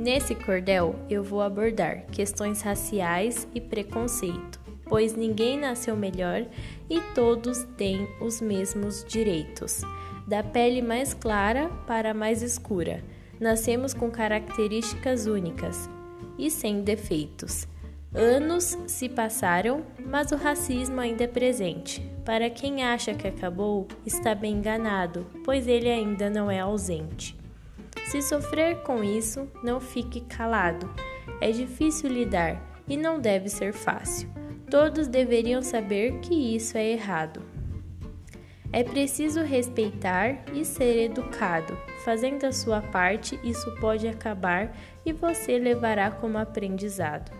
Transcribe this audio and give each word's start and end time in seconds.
Nesse 0.00 0.34
cordel, 0.34 0.94
eu 1.10 1.22
vou 1.22 1.42
abordar 1.42 2.06
questões 2.06 2.62
raciais 2.62 3.46
e 3.54 3.60
preconceito, 3.60 4.58
pois 4.86 5.12
ninguém 5.12 5.58
nasceu 5.58 5.94
melhor 5.94 6.46
e 6.88 7.02
todos 7.14 7.64
têm 7.76 8.08
os 8.18 8.40
mesmos 8.40 9.04
direitos. 9.06 9.82
Da 10.26 10.42
pele 10.42 10.80
mais 10.80 11.12
clara 11.12 11.68
para 11.86 12.12
a 12.12 12.14
mais 12.14 12.40
escura, 12.40 13.04
nascemos 13.38 13.92
com 13.92 14.10
características 14.10 15.26
únicas 15.26 15.90
e 16.38 16.50
sem 16.50 16.80
defeitos. 16.80 17.68
Anos 18.14 18.78
se 18.86 19.06
passaram, 19.06 19.84
mas 20.06 20.32
o 20.32 20.36
racismo 20.36 20.98
ainda 20.98 21.24
é 21.24 21.28
presente. 21.28 22.00
Para 22.24 22.48
quem 22.48 22.82
acha 22.82 23.12
que 23.12 23.28
acabou, 23.28 23.86
está 24.06 24.34
bem 24.34 24.54
enganado, 24.54 25.26
pois 25.44 25.68
ele 25.68 25.90
ainda 25.90 26.30
não 26.30 26.50
é 26.50 26.60
ausente. 26.60 27.38
Se 28.10 28.20
sofrer 28.20 28.82
com 28.82 29.04
isso, 29.04 29.48
não 29.62 29.78
fique 29.78 30.22
calado. 30.22 30.92
É 31.40 31.52
difícil 31.52 32.10
lidar 32.10 32.60
e 32.88 32.96
não 32.96 33.20
deve 33.20 33.48
ser 33.48 33.72
fácil. 33.72 34.28
Todos 34.68 35.06
deveriam 35.06 35.62
saber 35.62 36.18
que 36.18 36.34
isso 36.34 36.76
é 36.76 36.90
errado. 36.90 37.40
É 38.72 38.82
preciso 38.82 39.42
respeitar 39.42 40.42
e 40.52 40.64
ser 40.64 41.04
educado. 41.04 41.78
Fazendo 42.04 42.46
a 42.46 42.52
sua 42.52 42.82
parte, 42.82 43.38
isso 43.44 43.72
pode 43.76 44.08
acabar 44.08 44.76
e 45.06 45.12
você 45.12 45.56
levará 45.56 46.10
como 46.10 46.36
aprendizado. 46.36 47.30